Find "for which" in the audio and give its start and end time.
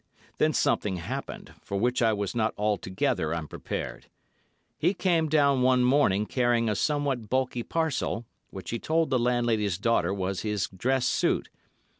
1.61-2.01